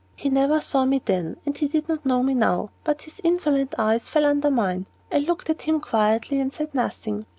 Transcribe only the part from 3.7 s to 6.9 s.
eyes fell under mine. I looked at him quietly, and said